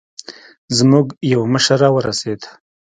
[0.77, 2.41] زموږ يو مشر راورسېد.